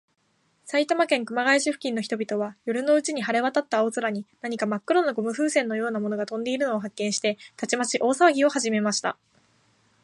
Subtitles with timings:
[0.65, 9.15] 埼玉県熊谷市付近の人々は、夜のうちに晴れわたった青空に、何かまっ黒なゴム風船のようなものがとんでいるのを発見して、たちまち大さわぎをはじめました。